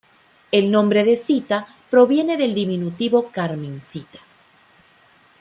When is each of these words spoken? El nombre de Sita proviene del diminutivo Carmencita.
El 0.51 0.71
nombre 0.71 1.03
de 1.03 1.15
Sita 1.15 1.67
proviene 1.91 2.35
del 2.35 2.55
diminutivo 2.55 3.29
Carmencita. 3.31 4.17